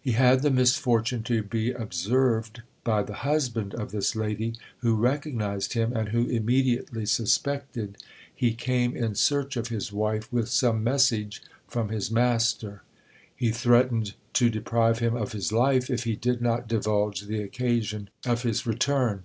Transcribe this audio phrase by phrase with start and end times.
[0.00, 5.72] He had the misfortune to be observed by the husband of this lady, who recognised
[5.72, 7.98] him, and who immediately suspected
[8.32, 12.82] he came in search of his wife with some message from his master.
[13.34, 18.10] He threatened to deprive him of his life if he did not divulge the occasion
[18.24, 19.24] of his return.